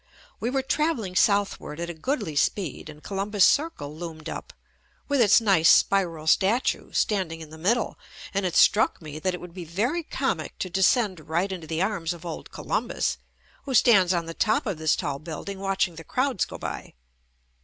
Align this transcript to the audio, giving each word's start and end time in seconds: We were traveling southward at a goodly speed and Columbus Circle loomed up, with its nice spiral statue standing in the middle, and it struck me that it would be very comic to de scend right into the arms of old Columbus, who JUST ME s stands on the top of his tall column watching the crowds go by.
We 0.39 0.49
were 0.49 0.63
traveling 0.63 1.15
southward 1.15 1.79
at 1.79 1.91
a 1.91 1.93
goodly 1.93 2.35
speed 2.35 2.89
and 2.89 3.03
Columbus 3.03 3.45
Circle 3.45 3.95
loomed 3.95 4.29
up, 4.29 4.51
with 5.07 5.21
its 5.21 5.39
nice 5.39 5.69
spiral 5.69 6.25
statue 6.25 6.91
standing 6.91 7.39
in 7.39 7.51
the 7.51 7.57
middle, 7.59 7.99
and 8.33 8.43
it 8.43 8.55
struck 8.55 8.99
me 8.99 9.19
that 9.19 9.35
it 9.35 9.39
would 9.39 9.53
be 9.53 9.63
very 9.63 10.01
comic 10.01 10.57
to 10.57 10.71
de 10.71 10.81
scend 10.81 11.29
right 11.29 11.51
into 11.51 11.67
the 11.67 11.83
arms 11.83 12.13
of 12.13 12.25
old 12.25 12.49
Columbus, 12.49 13.19
who 13.65 13.73
JUST 13.73 13.85
ME 13.85 13.91
s 13.91 13.95
stands 13.95 14.13
on 14.15 14.25
the 14.25 14.33
top 14.33 14.65
of 14.65 14.79
his 14.79 14.95
tall 14.95 15.19
column 15.19 15.59
watching 15.59 15.93
the 15.93 16.03
crowds 16.03 16.45
go 16.45 16.57
by. 16.57 16.95